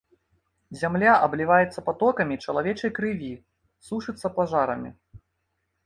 Зямля 0.79 1.11
абліваецца 1.27 1.85
патокамі 1.91 2.35
чалавечай 2.47 2.91
крыві, 2.99 3.31
сушыцца 3.89 4.27
пажарамі. 4.41 4.91